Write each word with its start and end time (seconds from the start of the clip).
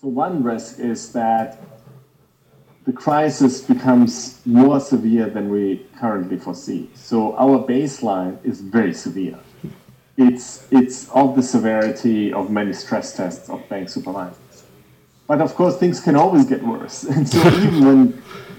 So 0.00 0.06
one 0.06 0.44
risk 0.44 0.78
is 0.78 1.12
that 1.12 1.58
the 2.86 2.92
crisis 2.92 3.60
becomes 3.60 4.40
more 4.46 4.78
severe 4.78 5.28
than 5.28 5.48
we 5.48 5.84
currently 5.98 6.38
foresee. 6.38 6.88
So 6.94 7.36
our 7.36 7.66
baseline 7.66 8.38
is 8.44 8.60
very 8.60 8.94
severe. 8.94 9.40
It's, 10.16 10.68
it's 10.70 11.08
of 11.10 11.34
the 11.34 11.42
severity 11.42 12.32
of 12.32 12.48
many 12.48 12.72
stress 12.74 13.16
tests 13.16 13.50
of 13.50 13.68
bank 13.68 13.88
supervisors. 13.88 14.62
But 15.26 15.40
of 15.40 15.56
course, 15.56 15.76
things 15.78 16.00
can 16.00 16.14
always 16.14 16.44
get 16.44 16.62
worse. 16.62 17.02
And 17.10 17.28
so 17.28 17.48
even 17.48 17.84
when, 17.84 18.12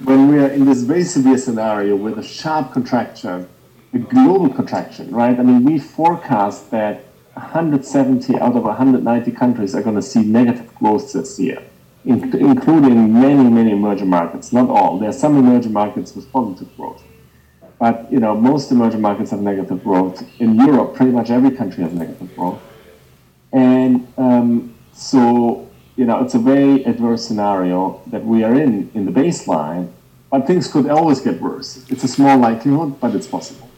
when 0.04 0.28
we 0.28 0.40
are 0.40 0.50
in 0.50 0.66
this 0.66 0.82
very 0.82 1.06
severe 1.06 1.38
scenario 1.38 1.96
with 1.96 2.20
a 2.20 2.24
sharp 2.24 2.74
contraction, 2.74 3.48
a 3.94 4.00
global 4.00 4.50
contraction, 4.50 5.10
right? 5.10 5.40
I 5.40 5.44
mean, 5.44 5.64
we 5.64 5.80
forecast 5.80 6.70
that 6.72 7.09
170 7.40 8.36
out 8.40 8.56
of 8.56 8.64
190 8.64 9.32
countries 9.32 9.74
are 9.74 9.82
going 9.82 9.96
to 9.96 10.02
see 10.02 10.22
negative 10.22 10.74
growth 10.76 11.14
this 11.14 11.40
year 11.40 11.64
in, 12.06 12.24
including 12.36 13.14
many, 13.14 13.50
many 13.50 13.72
emerging 13.72 14.10
markets. 14.10 14.52
Not 14.52 14.70
all. 14.70 15.00
There 15.00 15.10
are 15.10 15.20
some 15.26 15.38
emerging 15.38 15.74
markets 15.74 16.16
with 16.16 16.32
positive 16.32 16.76
growth. 16.76 17.04
But 17.80 18.12
you 18.12 18.20
know, 18.20 18.36
most 18.36 18.72
emerging 18.72 19.02
markets 19.02 19.32
have 19.32 19.42
negative 19.42 19.84
growth. 19.84 20.22
In 20.40 20.56
Europe, 20.56 20.96
pretty 20.96 21.12
much 21.12 21.30
every 21.30 21.52
country 21.52 21.84
has 21.84 21.94
negative 21.94 22.36
growth. 22.36 22.62
And 23.54 24.12
um, 24.18 24.76
so, 24.94 25.68
you 25.96 26.06
know, 26.06 26.22
it's 26.24 26.36
a 26.36 26.40
very 26.40 26.84
adverse 26.84 27.26
scenario 27.26 28.02
that 28.08 28.24
we 28.26 28.44
are 28.44 28.54
in 28.54 28.92
in 28.94 29.06
the 29.06 29.12
baseline. 29.12 29.92
But 30.30 30.46
things 30.46 30.72
could 30.72 30.88
always 30.90 31.22
get 31.22 31.42
worse. 31.42 31.84
It's 31.90 32.04
a 32.04 32.08
small 32.08 32.38
likelihood, 32.38 33.00
but 33.00 33.16
it's 33.16 33.26
possible. 33.26 33.70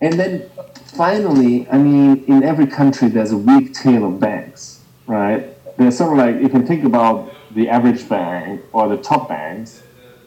And 0.00 0.14
then 0.14 0.48
finally, 0.94 1.68
I 1.68 1.78
mean, 1.78 2.24
in 2.26 2.42
every 2.42 2.66
country, 2.66 3.08
there's 3.08 3.32
a 3.32 3.36
weak 3.36 3.74
tail 3.74 4.04
of 4.04 4.20
banks, 4.20 4.80
right? 5.06 5.54
there's 5.78 5.96
sort 5.96 6.12
of 6.12 6.18
like 6.18 6.42
you 6.42 6.48
can 6.48 6.66
think 6.66 6.84
about 6.84 7.32
the 7.54 7.68
average 7.68 8.06
bank 8.08 8.60
or 8.72 8.88
the 8.88 8.96
top 8.96 9.28
banks, 9.28 9.82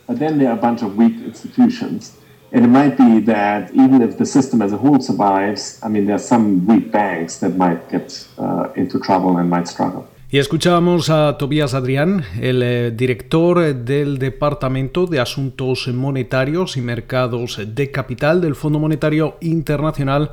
but 0.07 0.17
then 0.17 0.39
there 0.39 0.49
are 0.49 0.57
a 0.57 0.61
bunch 0.61 0.81
of 0.81 0.95
weak 0.95 1.21
institutions. 1.21 2.17
And 2.53 2.65
it 2.65 2.69
might 2.69 2.97
be 2.97 3.19
that 3.21 3.71
even 3.71 4.01
if 4.01 4.17
the 4.17 4.25
system 4.25 4.61
as 4.61 4.73
a 4.73 4.77
whole 4.77 4.99
survives, 4.99 5.79
I 5.83 5.89
mean, 5.89 6.05
there 6.05 6.15
are 6.15 6.19
some 6.33 6.65
weak 6.65 6.91
banks 6.91 7.37
that 7.37 7.55
might 7.55 7.89
get 7.89 8.27
uh, 8.37 8.71
into 8.75 8.99
trouble 8.99 9.37
and 9.37 9.49
might 9.49 9.67
struggle. 9.67 10.07
Y 10.33 10.39
escuchábamos 10.39 11.09
a 11.09 11.37
Tobias 11.37 11.73
Adrián, 11.73 12.23
el 12.39 12.63
eh, 12.63 12.91
director 12.91 13.75
del 13.75 14.17
Departamento 14.17 15.05
de 15.05 15.19
Asuntos 15.19 15.89
Monetarios 15.89 16.77
y 16.77 16.81
Mercados 16.81 17.59
de 17.67 17.91
Capital 17.91 18.39
del 18.39 18.55
Fondo 18.55 18.79
Monetario 18.79 19.35
Internacional 19.41 20.31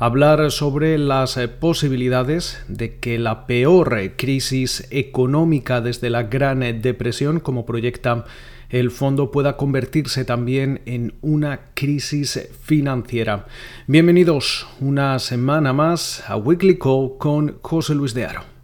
hablar 0.00 0.50
sobre 0.50 0.96
las 0.96 1.38
eh, 1.38 1.46
posibilidades 1.48 2.62
de 2.68 2.98
que 2.98 3.18
la 3.18 3.46
peor 3.46 3.98
eh, 3.98 4.12
crisis 4.16 4.86
económica 4.90 5.82
desde 5.82 6.08
la 6.08 6.24
Gran 6.24 6.62
eh, 6.62 6.72
Depresión, 6.72 7.38
como 7.38 7.66
proyecta 7.66 8.24
el 8.70 8.90
fondo, 8.90 9.30
pueda 9.30 9.58
convertirse 9.58 10.24
también 10.24 10.80
en 10.86 11.14
una 11.20 11.60
crisis 11.74 12.48
financiera. 12.62 13.46
Bienvenidos 13.86 14.66
una 14.80 15.18
semana 15.18 15.72
más 15.72 16.24
a 16.28 16.36
Weekly 16.36 16.78
Call 16.78 17.12
con 17.18 17.58
José 17.60 17.94
Luis 17.94 18.12
de 18.12 18.24
Aro. 18.24 18.59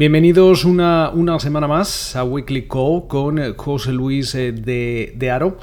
Bienvenidos 0.00 0.64
una, 0.64 1.10
una, 1.10 1.38
semana 1.40 1.68
más 1.68 2.16
a 2.16 2.24
Weekly 2.24 2.66
Call 2.66 3.06
con 3.06 3.38
eh, 3.38 3.52
José 3.54 3.92
Luis 3.92 4.34
eh, 4.34 4.50
de, 4.50 5.12
de 5.14 5.30
Aro. 5.30 5.58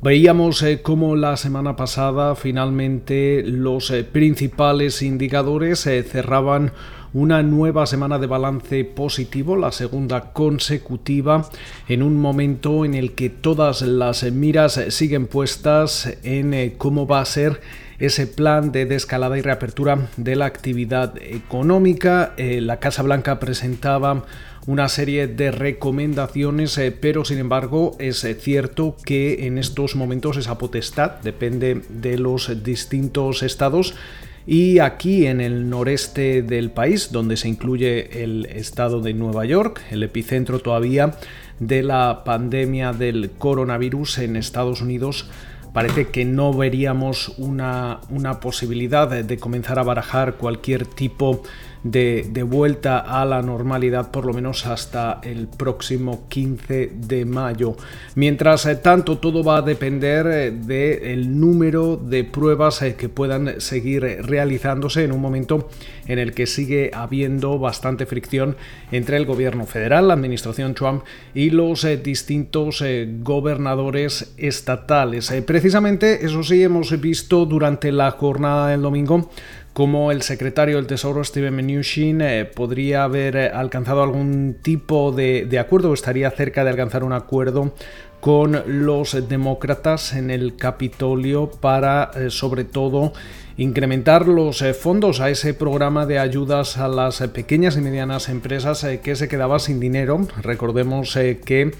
Veíamos 0.00 0.62
eh, 0.62 0.82
cómo 0.82 1.16
la 1.16 1.36
semana 1.36 1.74
pasada 1.74 2.36
finalmente 2.36 3.42
los 3.44 3.92
principales 4.12 5.02
indicadores 5.02 5.80
cerraban 5.80 6.70
una 7.12 7.42
nueva 7.42 7.86
semana 7.86 8.20
de 8.20 8.28
balance 8.28 8.84
positivo, 8.84 9.56
la 9.56 9.72
segunda 9.72 10.32
consecutiva, 10.32 11.50
en 11.88 12.04
un 12.04 12.20
momento 12.20 12.84
en 12.84 12.94
el 12.94 13.14
que 13.14 13.30
todas 13.30 13.82
las 13.82 14.22
miras 14.30 14.80
siguen 14.90 15.26
puestas 15.26 16.18
en 16.22 16.74
cómo 16.78 17.08
va 17.08 17.18
a 17.18 17.24
ser 17.24 17.60
ese 17.98 18.26
plan 18.26 18.72
de 18.72 18.86
descalada 18.86 19.38
y 19.38 19.42
reapertura 19.42 20.08
de 20.16 20.36
la 20.36 20.46
actividad 20.46 21.14
económica. 21.22 22.34
Eh, 22.36 22.60
la 22.60 22.78
Casa 22.78 23.02
Blanca 23.02 23.38
presentaba 23.38 24.24
una 24.66 24.88
serie 24.88 25.28
de 25.28 25.50
recomendaciones, 25.50 26.76
eh, 26.78 26.90
pero 26.92 27.24
sin 27.24 27.38
embargo 27.38 27.96
es 27.98 28.24
eh, 28.24 28.34
cierto 28.34 28.96
que 29.04 29.46
en 29.46 29.58
estos 29.58 29.94
momentos 29.94 30.36
esa 30.36 30.58
potestad 30.58 31.20
depende 31.22 31.82
de 31.88 32.18
los 32.18 32.62
distintos 32.64 33.42
estados 33.42 33.94
y 34.46 34.78
aquí 34.78 35.26
en 35.26 35.40
el 35.40 35.68
noreste 35.68 36.42
del 36.42 36.70
país, 36.70 37.10
donde 37.10 37.36
se 37.36 37.48
incluye 37.48 38.22
el 38.22 38.46
estado 38.46 39.00
de 39.00 39.12
Nueva 39.12 39.44
York, 39.44 39.80
el 39.90 40.04
epicentro 40.04 40.60
todavía 40.60 41.16
de 41.58 41.82
la 41.82 42.22
pandemia 42.24 42.92
del 42.92 43.30
coronavirus 43.38 44.18
en 44.18 44.36
Estados 44.36 44.82
Unidos, 44.82 45.28
parece 45.76 46.06
que 46.06 46.24
no 46.24 46.54
veríamos 46.54 47.34
una, 47.36 48.00
una 48.08 48.40
posibilidad 48.40 49.10
de, 49.10 49.36
comenzar 49.36 49.78
a 49.78 49.82
barajar 49.82 50.36
cualquier 50.36 50.86
tipo 50.86 51.42
de, 51.42 51.50
vuelta 52.42 52.98
a 52.98 53.24
la 53.24 53.42
normalidad 53.42 54.10
por 54.10 54.24
lo 54.24 54.32
menos 54.32 54.66
hasta 54.66 55.20
el 55.22 55.48
próximo 55.48 56.26
15 56.28 56.92
de 56.94 57.24
mayo. 57.24 57.76
Mientras 58.14 58.66
eh, 58.66 58.76
tanto, 58.76 59.18
todo 59.18 59.42
va 59.44 59.58
a 59.58 59.62
depender 59.62 60.26
eh, 60.26 60.50
del 60.50 61.38
número 61.38 61.96
de 61.96 62.24
pruebas 62.24 62.82
eh, 62.82 62.96
que 62.96 63.08
puedan 63.08 63.60
seguir 63.60 64.02
realizándose 64.22 65.04
en 65.04 65.12
un 65.12 65.20
momento 65.20 65.68
en 66.06 66.18
el 66.18 66.32
que 66.32 66.46
sigue 66.46 66.90
habiendo 66.94 67.58
bastante 67.58 68.06
fricción 68.06 68.56
entre 68.90 69.16
el 69.16 69.26
gobierno 69.26 69.66
federal, 69.66 70.08
la 70.08 70.14
administración 70.14 70.74
Trump 70.74 71.02
y 71.34 71.50
los 71.50 71.86
distintos 72.02 72.82
gobernadores 73.22 74.34
estatales. 74.36 75.32
precisamente 75.46 76.24
eso 76.24 76.42
sí 76.42 76.62
hemos 76.62 76.98
visto 77.00 77.44
durante 77.44 77.90
la 77.90 78.10
jornada 78.12 78.68
del 78.68 78.82
domingo 78.82 79.30
como 79.76 80.10
el 80.10 80.22
secretario 80.22 80.76
del 80.76 80.86
Tesoro, 80.86 81.22
Steven 81.22 81.54
Mnuchin, 81.54 82.22
eh, 82.22 82.46
podría 82.46 83.04
haber 83.04 83.36
eh, 83.36 83.50
alcanzado 83.50 84.02
algún 84.02 84.56
tipo 84.62 85.12
de, 85.12 85.54
acuerdo 85.60 85.90
o 85.90 85.92
estaría 85.92 86.30
cerca 86.30 86.64
de 86.64 86.70
alcanzar 86.70 87.04
un 87.04 87.12
acuerdo 87.12 87.74
con 88.20 88.62
los 88.66 89.28
demócratas 89.28 90.14
en 90.14 90.30
el 90.30 90.56
Capitolio 90.56 91.50
para, 91.50 92.10
eh, 92.14 92.30
sobre 92.30 92.64
todo, 92.64 93.12
incrementar 93.58 94.26
los 94.26 94.64
fondos 94.80 95.20
a 95.20 95.28
ese 95.28 95.52
programa 95.52 96.06
de 96.06 96.20
ayudas 96.20 96.78
a 96.78 96.88
las 96.88 97.20
pequeñas 97.28 97.76
y 97.76 97.82
medianas 97.82 98.30
empresas 98.30 98.82
que 99.04 99.14
se 99.14 99.28
quedaba 99.28 99.58
sin 99.58 99.78
dinero. 99.78 100.26
Recordemos 100.40 101.12
que 101.44 101.72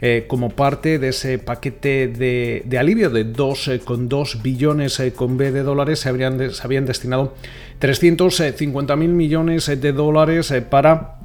eh, 0.00 0.26
como 0.28 0.50
parte 0.50 1.00
de 1.00 1.08
ese 1.08 1.38
paquete 1.38 2.06
de, 2.06 2.78
alivio 2.78 3.10
de 3.10 3.26
2,2 3.26 4.36
eh, 4.36 4.40
billones 4.40 5.00
eh, 5.00 5.12
con 5.12 5.36
B 5.36 5.50
de 5.50 5.64
dólares, 5.64 5.98
se, 6.00 6.08
habrían 6.08 6.52
se 6.52 6.62
habían 6.62 6.86
destinado 6.86 7.34
350 7.80 8.94
mil 8.94 9.10
millones 9.10 9.66
de 9.66 9.92
dólares 9.92 10.54
para 10.70 11.16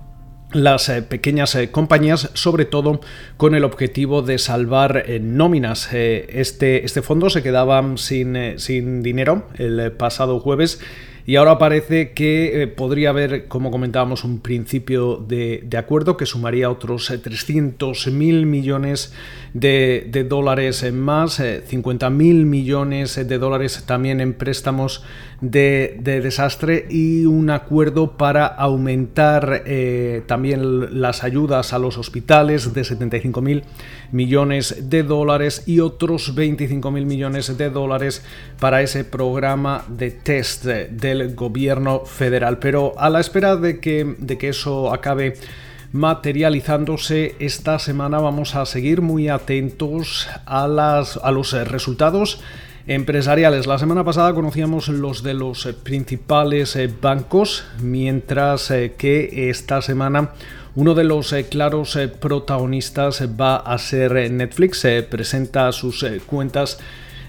las 0.53 0.89
pequeñas 1.09 1.57
compañías, 1.71 2.29
sobre 2.33 2.65
todo 2.65 3.01
con 3.37 3.55
el 3.55 3.63
objetivo 3.63 4.21
de 4.21 4.37
salvar 4.37 5.05
nóminas. 5.21 5.91
este, 5.91 6.85
este 6.85 7.01
fondo 7.01 7.31
se 7.31 7.41
quedaba 7.41 7.83
sin, 7.97 8.59
sin 8.59 9.01
dinero 9.01 9.47
el 9.57 9.91
pasado 9.93 10.39
jueves 10.39 10.79
y 11.25 11.37
ahora 11.37 11.57
parece 11.57 12.11
que 12.11 12.71
podría 12.75 13.09
haber, 13.09 13.47
como 13.47 13.71
comentábamos, 13.71 14.25
un 14.25 14.39
principio 14.39 15.15
de, 15.15 15.67
acuerdo 15.77 16.17
que 16.17 16.25
sumaría 16.25 16.69
otros 16.69 17.13
300 17.21 18.07
mil 18.07 18.45
millones 18.45 19.13
de, 19.53 20.25
dólares 20.27 20.91
más, 20.91 21.41
50 21.65 22.09
mil 22.09 22.45
millones 22.45 23.15
de 23.15 23.37
dólares 23.37 23.83
también 23.85 24.19
en 24.19 24.33
préstamos 24.33 25.03
de, 25.39 25.99
desastre 26.03 26.87
y 26.89 27.25
un 27.25 27.49
acuerdo 27.49 28.17
para 28.17 28.45
aumentar 28.45 29.63
también 30.27 31.01
las 31.01 31.23
ayudas 31.23 31.71
a 31.71 31.79
los 31.79 31.97
hospitales 31.97 32.73
de 32.73 32.83
75 32.83 33.41
mil 33.41 33.63
millones 34.11 34.89
de 34.89 35.03
dólares 35.03 35.63
y 35.65 35.79
otros 35.79 36.35
25 36.35 36.91
mil 36.91 37.05
millones 37.05 37.57
de 37.57 37.69
dólares 37.69 38.23
para 38.59 38.81
ese 38.81 39.03
programa 39.03 39.85
de 39.87 40.11
test 40.11 40.65
gobierno 41.35 42.05
federal. 42.05 42.59
Pero 42.59 42.93
a 42.97 43.09
la 43.09 43.19
espera 43.19 43.55
de 43.55 43.79
que, 43.79 44.15
de 44.17 44.37
que 44.37 44.49
eso 44.49 44.93
acabe 44.93 45.35
materializándose 45.91 47.35
esta 47.39 47.77
semana 47.77 48.19
vamos 48.19 48.55
a 48.55 48.65
seguir 48.65 49.01
muy 49.01 49.29
atentos 49.29 50.27
a, 50.45 50.67
las, 50.67 51.17
a 51.17 51.31
los 51.31 51.53
resultados 51.67 52.41
empresariales. 52.87 53.67
La 53.67 53.77
semana 53.77 54.03
pasada 54.03 54.33
conocíamos 54.33 54.89
los 54.89 55.23
de 55.23 55.35
los 55.35 55.67
principales 55.83 56.77
bancos, 56.99 57.63
mientras 57.79 58.73
que 58.97 59.49
esta 59.49 59.81
semana 59.81 60.31
uno 60.75 60.95
de 60.95 61.03
los 61.03 61.31
eh, 61.33 61.45
claros 61.45 61.95
eh, 61.95 62.07
protagonistas 62.07 63.21
va 63.39 63.57
a 63.57 63.77
ser 63.77 64.17
eh, 64.17 64.29
Netflix. 64.29 64.83
presenta 65.07 65.71
sus 65.71 66.03
cuentas 66.25 66.79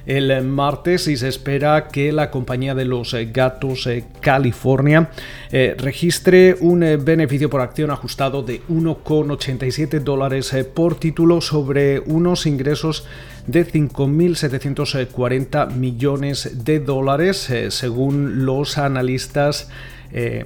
el 0.07 0.45
martes 0.45 1.09
y 1.09 1.17
se 1.17 1.29
espera 1.29 1.89
que 1.89 2.13
la 2.13 2.31
compañía 2.31 2.75
de 2.75 2.85
los 2.85 3.17
gatos 3.33 3.89
California 4.21 5.11
registre 5.51 6.57
un 6.61 6.81
beneficio 7.05 7.49
por 7.49 7.61
acción 7.61 7.91
ajustado 7.91 8.43
de 8.43 8.61
1,87 8.69 10.01
dólares 10.01 10.55
por 10.75 10.97
título 10.97 11.41
sobre 11.41 12.01
unos 12.01 12.47
ingresos 12.47 13.07
de 13.47 13.67
5.740 13.67 15.71
millones 15.73 16.65
de 16.65 16.81
dólares 16.81 17.51
según 17.71 18.45
los 18.45 18.79
analistas 18.79 19.69
eh, 20.17 20.45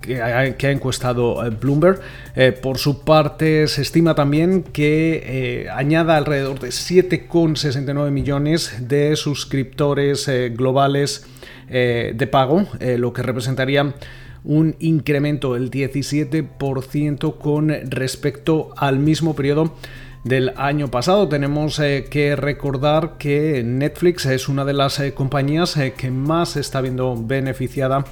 que, 0.00 0.20
ha, 0.20 0.72
encuestado 0.72 1.46
eh, 1.46 1.50
Bloomberg. 1.50 2.00
Eh, 2.34 2.50
por 2.50 2.76
su 2.78 3.04
parte, 3.04 3.68
se 3.68 3.82
estima 3.82 4.16
también 4.16 4.64
que 4.64 5.68
añada 5.72 6.16
alrededor 6.16 6.58
de 6.58 6.70
7,69 6.70 8.10
millones 8.10 8.88
de 8.88 9.14
suscriptores 9.14 10.28
globales 10.56 11.24
de 11.68 12.28
pago, 12.32 12.66
lo 12.80 13.12
que 13.12 13.22
representaría 13.22 13.94
un 14.42 14.74
incremento 14.80 15.54
del 15.54 15.70
17% 15.70 17.38
con 17.38 17.68
respecto 17.68 18.70
al 18.76 18.98
mismo 18.98 19.36
periodo 19.36 19.76
del 20.24 20.52
año 20.56 20.90
pasado. 20.90 21.28
Tenemos 21.28 21.78
que 21.78 22.34
recordar 22.36 23.18
que 23.18 23.62
Netflix 23.64 24.26
es 24.26 24.48
una 24.48 24.64
de 24.64 24.72
las 24.72 25.00
compañías 25.14 25.78
que 25.96 26.10
más 26.10 26.56
está 26.56 26.80
viendo 26.80 27.14
beneficiada 27.16 28.04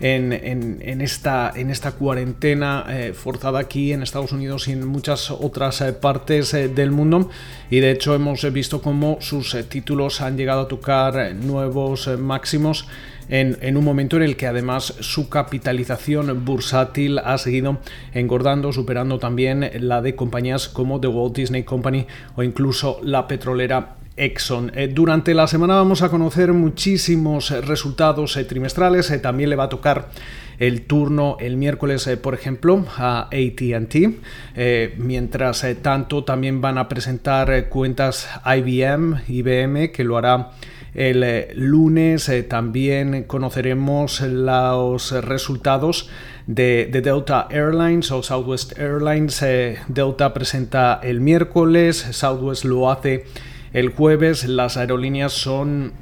en, 0.00 1.00
esta, 1.00 1.52
en 1.54 1.70
esta 1.70 1.92
cuarentena 1.92 2.84
eh, 2.88 3.12
forzada 3.14 3.58
aquí 3.58 3.92
en 3.92 4.02
Estados 4.02 4.32
Unidos 4.32 4.68
y 4.68 4.72
en 4.72 4.86
muchas 4.86 5.30
otras 5.30 5.80
eh, 5.80 5.92
partes 5.92 6.52
eh, 6.54 6.68
del 6.68 6.90
mundo. 6.90 7.30
Y 7.70 7.80
de 7.80 7.92
hecho 7.92 8.14
hemos 8.14 8.50
visto 8.52 8.82
cómo 8.82 9.18
sus 9.20 9.56
títulos 9.68 10.20
han 10.20 10.36
llegado 10.36 10.62
a 10.62 10.68
tocar 10.68 11.34
nuevos 11.34 12.08
máximos. 12.18 12.86
En, 13.28 13.58
en, 13.60 13.76
un 13.76 13.82
momento 13.82 14.16
en 14.16 14.22
el 14.22 14.36
que 14.36 14.46
además 14.46 14.94
su 15.00 15.28
capitalización 15.28 16.44
bursátil 16.44 17.18
ha 17.18 17.36
seguido 17.38 17.78
engordando, 18.14 18.72
superando 18.72 19.18
también 19.18 19.68
la 19.80 20.00
de 20.00 20.14
compañías 20.14 20.68
como 20.68 21.00
The 21.00 21.08
Walt 21.08 21.34
Disney 21.34 21.64
Company 21.64 22.06
o 22.36 22.44
incluso 22.44 23.00
la 23.02 23.26
petrolera 23.26 23.96
Exxon. 24.16 24.72
Eh, 24.74 24.88
durante 24.88 25.34
la 25.34 25.46
semana 25.46 25.74
vamos 25.74 26.00
a 26.02 26.08
conocer 26.08 26.52
muchísimos 26.54 27.50
eh, 27.50 27.60
resultados 27.60 28.36
eh, 28.36 28.44
trimestrales. 28.44 29.12
también 29.20 29.50
le 29.50 29.56
va 29.56 29.64
a 29.64 29.68
tocar 29.68 30.08
el 30.58 30.82
turno 30.86 31.36
el 31.38 31.58
miércoles, 31.58 32.08
por 32.22 32.32
ejemplo, 32.32 32.86
a 32.96 33.28
ATT. 33.28 33.94
mientras 34.96 35.66
tanto, 35.82 36.24
también 36.24 36.62
van 36.62 36.78
a 36.78 36.88
presentar 36.88 37.68
cuentas 37.68 38.26
IBM, 38.42 39.20
IBM, 39.28 39.92
que 39.92 40.02
lo 40.02 40.16
hará 40.16 40.52
el 40.94 41.46
lunes. 41.56 42.32
también 42.48 43.24
conoceremos 43.24 44.22
los 44.22 45.12
resultados 45.26 46.08
de, 46.46 46.88
de, 46.90 47.02
Delta 47.02 47.48
Airlines 47.50 48.10
o 48.10 48.22
Southwest 48.22 48.78
Airlines. 48.78 49.44
Delta 49.88 50.32
presenta 50.32 51.00
el 51.02 51.20
miércoles, 51.20 51.98
Southwest 52.12 52.64
lo 52.64 52.90
hace 52.90 53.26
el 53.76 53.90
jueves 53.90 54.48
las 54.48 54.78
aerolíneas 54.78 55.34
son 55.34 55.92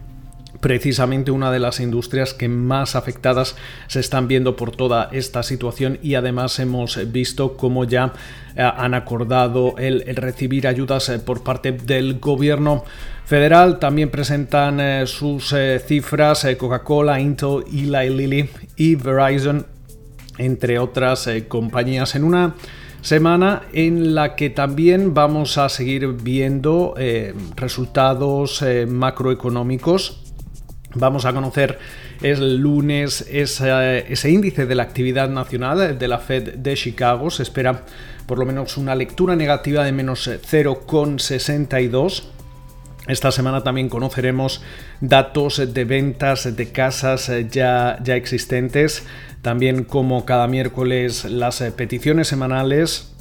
precisamente 0.61 1.33
una 1.33 1.51
de 1.51 1.59
las 1.59 1.81
industrias 1.81 2.33
que 2.33 2.49
más 2.49 2.95
afectadas 2.95 3.57
se 3.89 3.99
están 3.99 4.29
viendo 4.29 4.55
por 4.55 4.71
toda 4.71 5.09
esta 5.11 5.43
situación 5.43 5.99
y 6.01 6.15
además 6.15 6.61
hemos 6.61 7.11
visto 7.11 7.57
cómo 7.57 7.85
ya 7.85 8.13
eh, 8.55 8.63
han 8.63 8.95
acordado 8.95 9.75
el, 9.77 10.05
recibir 10.15 10.69
ayudas 10.69 11.09
eh, 11.09 11.19
por 11.19 11.43
parte 11.43 11.73
del 11.73 12.21
gobierno 12.21 12.85
federal. 13.25 13.81
También 13.81 14.09
presentan 14.09 14.79
eh, 14.79 15.07
sus 15.09 15.53
cifras 15.85 16.47
Coca-Cola, 16.57 17.19
Intel, 17.19 17.65
Eli 17.73 18.09
Lilly 18.09 18.51
y 18.77 18.95
Verizon, 18.95 19.67
entre 20.39 20.79
otras 20.79 21.29
compañías 21.49 22.15
en 22.15 22.23
una 22.23 22.55
Semana 23.05 23.65
en 23.75 24.15
la 24.15 24.35
que 24.35 24.49
también 24.49 25.13
vamos 25.13 25.59
a 25.59 25.69
seguir 25.69 26.07
viendo 26.09 26.95
eh, 26.97 27.35
resultados 27.55 28.63
eh, 28.63 28.87
macroeconómicos. 28.87 30.23
Vamos 30.95 31.27
a 31.27 31.35
conocer 31.35 31.79
el 32.23 32.57
lunes 32.57 33.27
ese 33.31 34.31
índice 34.31 34.65
de 34.65 34.75
la 34.75 34.85
actividad 34.85 35.29
nacional 35.29 35.99
de 35.99 36.09
la 36.09 36.17
Fed 36.17 36.55
de 36.55 36.75
Chicago. 36.77 37.29
Se 37.29 37.43
espera 37.43 37.83
por 38.25 38.39
lo 38.39 38.47
menos 38.47 38.79
una 38.79 38.95
lectura 38.95 39.37
negativa 39.37 39.85
de 39.85 39.93
menos 39.93 40.27
0,62. 40.27 42.23
Esta 43.07 43.31
semana 43.31 43.63
también 43.63 43.91
conoceremos 43.91 44.63
datos 45.01 45.75
de 45.75 45.85
ventas 45.85 46.57
de 46.57 46.73
casas 46.73 47.31
ya, 47.51 47.99
ya 48.03 48.17
existentes. 48.17 49.07
También 49.43 49.85
como 49.85 50.25
cada 50.25 50.47
miércoles 50.47 51.27
las 51.27 51.61
eh, 51.61 51.71
peticiones 51.71 52.29
semanales 52.29 53.15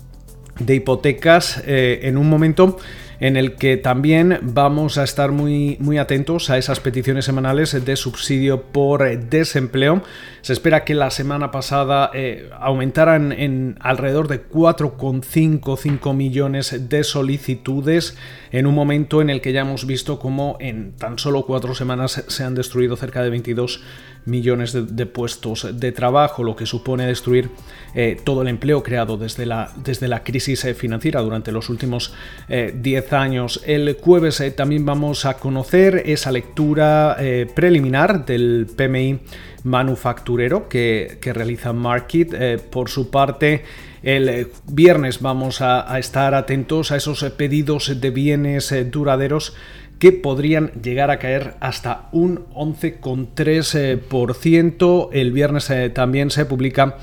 de 0.60 0.76
hipotecas 0.76 1.62
eh, 1.66 2.02
en 2.04 2.18
un 2.18 2.30
momento 2.30 2.78
en 3.20 3.38
el 3.38 3.56
que 3.56 3.78
también 3.78 4.40
vamos 4.42 4.98
a 4.98 5.04
estar 5.04 5.32
muy, 5.32 5.78
muy 5.80 5.98
atentos 5.98 6.50
a 6.50 6.58
esas 6.58 6.80
peticiones 6.80 7.26
semanales 7.26 7.86
de 7.86 7.96
subsidio 7.96 8.64
por 8.64 9.18
desempleo. 9.18 10.04
Se 10.42 10.54
espera 10.54 10.84
que 10.84 10.94
la 10.94 11.10
semana 11.10 11.52
pasada 11.52 12.12
eh, 12.14 12.50
aumentaran 12.60 13.32
en 13.32 13.78
alrededor 13.80 14.28
de 14.28 14.48
4,55 14.48 16.14
millones 16.14 16.90
de 16.90 17.04
solicitudes 17.04 18.18
en 18.52 18.68
un 18.68 18.76
momento 18.76 19.22
en 19.22 19.30
el 19.30 19.42
que 19.42 19.54
ya 19.54 19.62
hemos 19.62 19.88
visto 19.88 20.20
cómo 20.20 20.58
en 20.60 20.94
tan 20.94 21.18
solo 21.18 21.46
cuatro 21.46 21.76
semanas 21.76 22.24
se 22.28 22.44
han 22.44 22.56
destruido 22.56 22.96
cerca 22.96 23.24
de 23.24 23.30
22 23.30 23.82
millones 24.26 24.74
de, 24.74 25.06
puestos 25.06 25.68
de 25.80 25.92
trabajo, 25.92 26.44
lo 26.44 26.56
que 26.56 26.66
supone 26.66 27.06
destruir 27.06 27.50
eh, 27.94 28.18
todo 28.24 28.42
el 28.42 28.48
empleo 28.48 28.84
creado 28.84 29.18
desde 29.18 29.46
la, 29.46 29.72
desde 29.84 30.08
la 30.08 30.24
crisis 30.24 30.64
eh, 30.66 30.74
financiera 30.74 31.22
durante 31.22 31.52
los 31.52 31.70
últimos 31.70 32.14
10 32.48 32.84
eh, 32.84 33.16
años. 33.16 33.62
El 33.66 33.98
jueves 34.00 34.42
también 34.56 34.86
vamos 34.86 35.26
a 35.26 35.36
conocer 35.36 36.04
esa 36.06 36.32
lectura 36.32 37.18
preliminar 37.54 38.26
del 38.26 38.68
PMI 38.76 39.20
manufacturero 39.64 40.68
que, 40.68 41.18
realiza 41.22 41.74
Market. 41.74 42.62
por 42.70 42.90
su 42.90 43.10
parte, 43.10 43.64
el 44.04 44.50
viernes 44.68 45.22
vamos 45.22 45.62
a, 45.62 45.98
estar 45.98 46.36
atentos 46.36 46.92
a 46.92 46.98
esos 46.98 47.24
pedidos 47.38 48.00
de 48.00 48.10
bienes 48.12 48.76
duraderos 48.92 49.56
que 50.04 50.12
podrían 50.12 50.72
llegar 50.82 51.12
a 51.12 51.20
caer 51.20 51.54
hasta 51.62 52.10
un 52.12 52.46
11,3%. 52.54 55.10
El 55.14 55.32
viernes 55.32 55.70
eh, 55.70 55.90
también 55.90 56.30
se 56.30 56.46
publica 56.46 56.98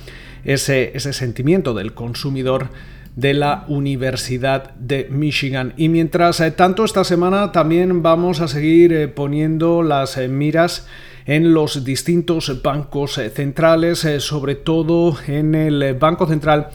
ese, 0.45 0.95
ese 0.95 1.15
sentimiento 1.15 1.73
del 1.73 1.95
consumidor 1.95 2.69
de 3.17 3.33
la 3.33 3.65
Universidad 3.69 4.75
de 4.75 5.09
Michigan. 5.11 5.73
Y 5.79 5.89
mientras 5.89 6.41
eh, 6.41 6.51
tanto, 6.51 6.85
esta 6.85 7.05
semana 7.05 7.53
también 7.53 8.03
vamos 8.03 8.43
a 8.43 8.49
seguir 8.49 8.93
eh, 8.93 9.09
poniendo 9.09 9.83
las 9.83 10.19
miras 10.29 10.87
en 11.31 11.55
los 11.55 11.85
distintos 11.85 12.61
bancos 12.61 13.21
centrales, 13.33 14.05
sobre 14.19 14.57
todo 14.57 15.17
en 15.29 15.55
el 15.55 15.95
Banco 15.95 16.27
Central 16.27 16.71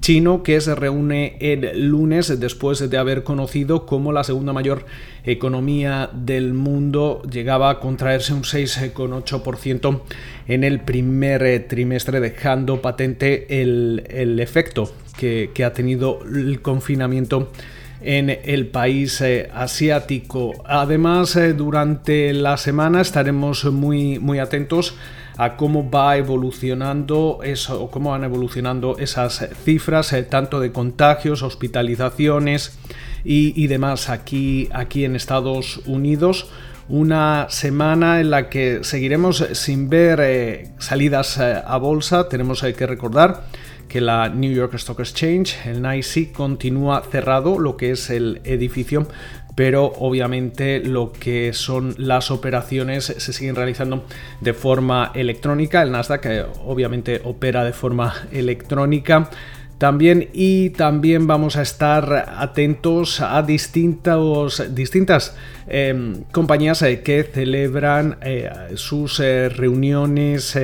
chino 0.00 0.42
que 0.42 0.60
se 0.60 0.74
reúne 0.74 1.36
el 1.38 1.86
lunes 1.88 2.40
después 2.40 2.90
de 2.90 2.98
haber 2.98 3.22
conocido 3.22 3.86
cómo 3.86 4.12
la 4.12 4.24
segunda 4.24 4.52
mayor 4.52 4.84
economía 5.22 6.10
del 6.12 6.54
mundo 6.54 7.22
llegaba 7.30 7.70
a 7.70 7.78
contraerse 7.78 8.34
un 8.34 8.42
6,8% 8.42 10.00
en 10.48 10.64
el 10.64 10.80
primer 10.80 11.68
trimestre 11.68 12.18
dejando 12.18 12.82
patente 12.82 13.62
el, 13.62 14.40
efecto 14.40 14.92
que, 15.18 15.50
que 15.54 15.64
ha 15.64 15.72
tenido 15.72 16.18
el 16.24 16.60
confinamiento 16.62 17.52
en 18.00 18.30
el 18.30 18.66
país 18.68 19.20
eh, 19.20 19.50
asiático. 19.52 20.52
Además, 20.64 21.36
eh, 21.36 21.52
durante 21.52 22.32
la 22.32 22.56
semana 22.56 23.00
estaremos 23.00 23.64
muy, 23.66 24.18
muy 24.18 24.38
atentos 24.38 24.94
a 25.36 25.56
cómo 25.56 25.90
va 25.90 26.16
evolucionando 26.16 27.40
eso, 27.42 27.90
cómo 27.90 28.10
van 28.10 28.24
evolucionando 28.24 28.98
esas 28.98 29.48
cifras, 29.64 30.12
eh, 30.12 30.22
tanto 30.22 30.60
de 30.60 30.72
contagios, 30.72 31.42
hospitalizaciones 31.42 32.78
y, 33.22 33.66
demás 33.66 34.08
aquí, 34.08 34.68
aquí 34.72 35.04
en 35.04 35.14
Estados 35.14 35.82
Unidos 35.86 36.50
una 36.88 37.46
semana 37.50 38.20
en 38.20 38.30
la 38.30 38.48
que 38.48 38.80
seguiremos 38.82 39.46
sin 39.52 39.88
ver 39.88 40.72
salidas 40.78 41.38
a 41.38 41.76
bolsa. 41.76 42.28
Tenemos 42.28 42.62
que 42.62 42.86
recordar 42.86 43.44
que 43.90 44.00
la 44.00 44.28
New 44.28 44.52
York 44.52 44.72
Stock 44.74 45.00
Exchange, 45.00 45.66
el 45.66 45.82
NYSE, 45.82 46.32
continúa 46.32 47.02
cerrado, 47.02 47.58
lo 47.58 47.76
que 47.76 47.90
es 47.90 48.08
el 48.08 48.40
edificio, 48.44 49.08
pero 49.56 49.92
obviamente 49.98 50.78
lo 50.78 51.12
que 51.12 51.52
son 51.52 51.94
las 51.98 52.30
operaciones 52.30 53.04
se 53.04 53.32
siguen 53.32 53.56
realizando 53.56 54.06
de 54.40 54.54
forma 54.54 55.10
electrónica. 55.14 55.82
El 55.82 55.90
Nasdaq 55.90 56.24
obviamente 56.64 57.20
opera 57.24 57.64
de 57.64 57.72
forma 57.72 58.14
electrónica 58.30 59.28
también 59.80 60.28
y 60.34 60.70
también 60.70 61.26
vamos 61.26 61.56
a 61.56 61.62
estar 61.62 62.26
atentos 62.36 63.22
a 63.22 63.40
distintos, 63.40 64.62
distintas 64.74 65.34
em, 65.68 66.24
compañías 66.32 66.82
eh, 66.82 67.00
que 67.00 67.22
celebran 67.24 68.18
eh, 68.20 68.50
sus 68.74 69.20
eh, 69.20 69.48
reuniones, 69.48 70.54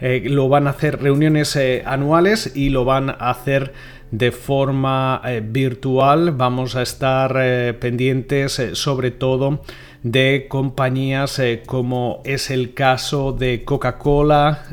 lo 0.00 0.48
van 0.48 0.66
a 0.66 0.70
hacer 0.70 1.00
reuniones 1.00 1.56
anuales 1.84 2.50
y 2.56 2.70
lo 2.70 2.84
van 2.84 3.10
a 3.10 3.30
hacer 3.30 3.72
de 4.10 4.32
forma 4.32 5.22
virtual. 5.44 6.32
Vamos 6.32 6.76
a 6.76 6.82
estar 6.82 7.32
pendientes 7.78 8.60
sobre 8.72 9.10
todo 9.10 9.62
de 10.02 10.46
compañías 10.48 11.40
como 11.66 12.22
es 12.24 12.50
el 12.50 12.74
caso 12.74 13.32
de 13.32 13.64
Coca-Cola, 13.64 14.64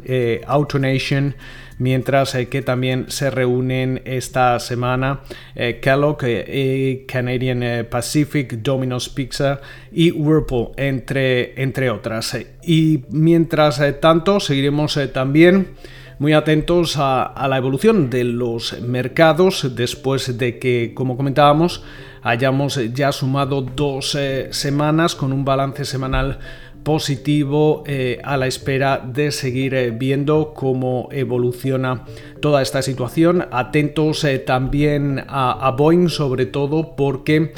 AutoNation, 0.45 1.35
mientras 1.77 2.35
eh, 2.35 2.47
que 2.47 2.61
también 2.61 3.05
se 3.09 3.29
reúnen 3.29 4.01
esta 4.05 4.59
semana 4.59 5.21
eh, 5.55 5.79
Kellogg, 5.81 6.19
eh, 6.23 7.05
Canadian 7.07 7.87
Pacific, 7.89 8.53
Domino's 8.61 9.09
Pizza 9.09 9.61
y 9.91 10.11
Whirlpool, 10.11 10.71
entre, 10.77 11.61
entre 11.61 11.89
otras. 11.89 12.37
Y 12.63 13.03
mientras 13.09 13.81
tanto, 13.99 14.39
seguiremos 14.39 14.99
también 15.13 15.69
muy 16.19 16.33
atentos 16.33 16.95
a, 16.97 17.47
la 17.47 17.57
evolución 17.57 18.09
de 18.09 18.23
los 18.23 18.81
mercados 18.81 19.75
después 19.75 20.37
de 20.37 20.59
que, 20.59 20.93
como 20.93 21.17
comentábamos, 21.17 21.83
hayamos 22.23 22.79
ya 22.93 23.11
sumado 23.11 23.61
dos 23.61 24.17
semanas 24.51 25.15
con 25.15 25.31
un 25.31 25.45
balance 25.45 25.85
semanal 25.85 26.39
positivo 26.87 27.83
eh, 27.85 28.21
a 28.23 28.37
la 28.37 28.47
espera 28.47 29.03
de 29.05 29.31
seguir 29.31 29.73
eh, 29.73 29.91
viendo 29.91 30.53
cómo 30.53 31.09
evoluciona 31.11 32.05
toda 32.39 32.61
esta 32.61 32.81
situación. 32.81 33.45
Atentos 33.51 34.23
eh, 34.23 34.39
también 34.39 35.21
a, 35.27 35.75
Boeing 35.77 36.07
sobre 36.07 36.45
todo 36.45 36.95
porque 36.95 37.51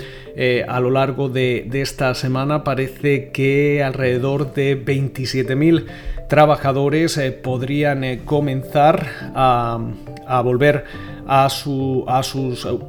a 0.68 0.80
lo 0.80 0.92
largo 0.92 1.30
de, 1.30 1.70
esta 1.74 2.14
semana 2.16 2.64
parece 2.64 3.30
que 3.32 3.84
alrededor 3.84 4.54
de 4.54 4.84
27.000 4.84 5.86
trabajadores 6.28 7.20
podrían 7.42 8.20
comenzar 8.26 9.08
a, 9.36 10.42
volver 10.44 10.86
a 11.30 11.48
su, 11.50 12.06
a 12.08 12.22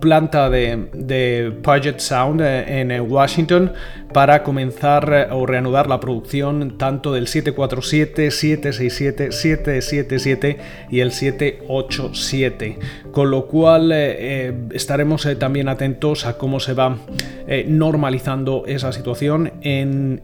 planta 0.00 0.48
de, 0.48 0.88
de 0.94 1.52
Puget 1.62 1.98
Sound 2.00 2.40
eh, 2.40 2.80
en 2.80 2.90
eh, 2.90 2.98
Washington 2.98 3.72
para 4.14 4.42
comenzar 4.42 5.12
eh, 5.12 5.26
o 5.30 5.44
reanudar 5.44 5.88
la 5.88 6.00
producción 6.00 6.78
tanto 6.78 7.12
del 7.12 7.26
747, 7.26 8.30
767, 8.30 9.32
777 9.32 10.58
y 10.90 11.00
el 11.00 11.12
787. 11.12 12.78
Con 13.12 13.30
lo 13.30 13.46
cual 13.46 13.92
estaremos 13.92 15.28
también 15.38 15.68
atentos 15.68 16.24
a 16.24 16.38
cómo 16.38 16.60
se 16.60 16.72
va 16.72 16.96
normalizando 17.66 18.64
esa 18.66 18.92
situación 18.92 19.52
en, 19.62 20.20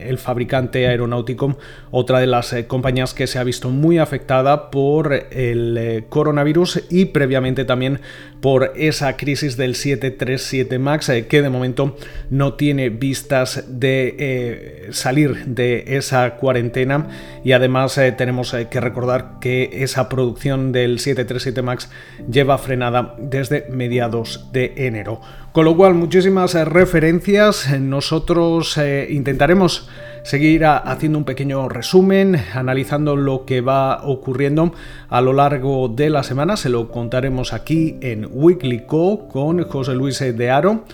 el 0.00 0.18
fabricante 0.18 0.86
aeronáutico, 0.86 1.56
otra 1.90 2.18
de 2.18 2.26
las 2.26 2.54
compañías 2.66 3.14
que 3.14 3.26
se 3.26 3.38
ha 3.38 3.44
visto 3.44 3.70
muy 3.70 3.98
afectada 3.98 4.70
por 4.70 5.12
el 5.12 6.04
coronavirus 6.08 6.84
y 6.90 7.06
previamente 7.06 7.64
también 7.64 8.00
por 8.44 8.74
esa 8.76 9.16
crisis 9.16 9.56
del 9.56 9.74
737 9.74 10.78
MAX 10.78 11.08
eh, 11.08 11.26
que 11.26 11.40
de 11.40 11.48
momento 11.48 11.96
no 12.28 12.52
tiene 12.52 12.90
vistas 12.90 13.64
de 13.68 14.16
eh, 14.18 14.88
salir 14.90 15.46
de 15.46 15.96
esa 15.96 16.36
cuarentena 16.36 17.08
y 17.42 17.52
además 17.52 17.96
eh, 17.96 18.12
tenemos 18.12 18.54
que 18.70 18.80
recordar 18.82 19.38
que 19.40 19.70
esa 19.72 20.10
producción 20.10 20.72
del 20.72 20.98
737 20.98 21.62
MAX 21.62 21.88
lleva 22.30 22.58
frenada 22.58 23.14
desde 23.18 23.66
mediados 23.70 24.52
de 24.52 24.74
enero. 24.76 25.22
Con 25.52 25.64
lo 25.64 25.74
cual 25.74 25.94
muchísimas 25.94 26.52
referencias, 26.52 27.70
nosotros 27.80 28.78
intentaremos 29.08 29.88
seguir 30.24 30.64
haciendo 30.64 31.18
un 31.18 31.24
pequeño 31.24 31.68
resumen, 31.68 32.36
analizando 32.54 33.14
lo 33.14 33.44
que 33.44 33.60
va 33.60 34.02
ocurriendo 34.02 34.72
a 35.08 35.20
lo 35.20 35.32
largo 35.32 35.88
de 35.88 36.10
la 36.10 36.24
semana. 36.24 36.56
Se 36.56 36.70
lo 36.70 36.90
contaremos 36.90 37.52
aquí 37.52 37.98
en 38.00 38.26
Weekly 38.32 38.86
Co 38.86 39.28
con 39.28 39.62
José 39.62 39.94
Luis 39.94 40.18
de 40.18 40.50
Aro. 40.50 40.84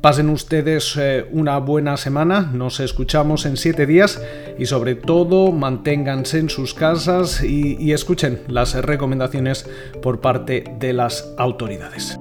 Pasen 0.00 0.30
ustedes 0.30 0.96
eh, 0.96 1.26
una 1.32 1.58
buena 1.58 1.96
semana, 1.96 2.50
nos 2.52 2.80
escuchamos 2.80 3.44
en 3.44 3.56
siete 3.56 3.86
días 3.86 4.22
y 4.56 4.66
sobre 4.66 4.94
todo 4.94 5.50
manténganse 5.50 6.38
en 6.38 6.48
sus 6.48 6.74
casas 6.74 7.42
y 7.42 7.92
escuchen 7.92 8.40
las 8.46 8.74
recomendaciones 8.74 9.68
por 10.02 10.20
parte 10.20 10.64
de 10.78 10.92
las 10.92 11.34
autoridades. 11.38 12.20